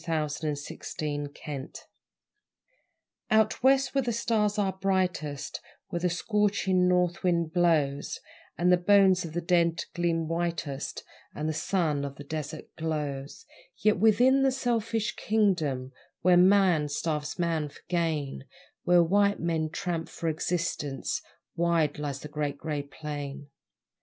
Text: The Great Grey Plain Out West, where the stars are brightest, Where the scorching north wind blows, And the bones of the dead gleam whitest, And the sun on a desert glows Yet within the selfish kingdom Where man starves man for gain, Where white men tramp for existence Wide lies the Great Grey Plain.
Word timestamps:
The 0.03 0.07
Great 0.71 0.97
Grey 0.97 1.21
Plain 1.27 1.69
Out 3.29 3.61
West, 3.61 3.93
where 3.93 4.01
the 4.01 4.11
stars 4.11 4.57
are 4.57 4.73
brightest, 4.81 5.61
Where 5.89 5.99
the 5.99 6.09
scorching 6.09 6.87
north 6.87 7.21
wind 7.21 7.53
blows, 7.53 8.19
And 8.57 8.71
the 8.71 8.77
bones 8.77 9.25
of 9.25 9.33
the 9.33 9.41
dead 9.41 9.83
gleam 9.93 10.27
whitest, 10.27 11.03
And 11.35 11.47
the 11.47 11.53
sun 11.53 12.03
on 12.03 12.15
a 12.17 12.23
desert 12.23 12.75
glows 12.77 13.45
Yet 13.77 13.99
within 13.99 14.41
the 14.41 14.51
selfish 14.51 15.15
kingdom 15.17 15.91
Where 16.21 16.35
man 16.35 16.89
starves 16.89 17.37
man 17.37 17.69
for 17.69 17.81
gain, 17.87 18.45
Where 18.83 19.03
white 19.03 19.39
men 19.39 19.69
tramp 19.69 20.09
for 20.09 20.29
existence 20.29 21.21
Wide 21.55 21.99
lies 21.99 22.21
the 22.21 22.27
Great 22.27 22.57
Grey 22.57 22.81
Plain. 22.81 23.49